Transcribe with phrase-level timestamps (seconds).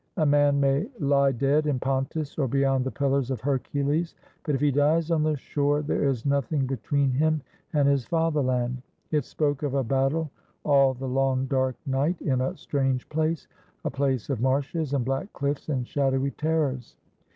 [0.17, 4.61] A man may lie dead in Pontus or beyond the Pillars of Hercules, but if
[4.61, 7.39] he dies on the shore there is nothing between him
[7.73, 8.81] and his fatherland.
[9.11, 10.31] It spoke of a battle
[10.65, 13.47] all the long dark night in a strange place—
[13.85, 16.95] a place of marshes and black cliffs and shadowy terrors.